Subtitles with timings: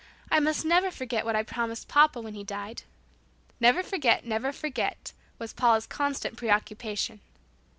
[0.31, 2.81] I must never forget what I promised papa when he died."
[3.59, 5.13] (Never forget, never forget!
[5.37, 7.19] was Paula's constant preoccupation.)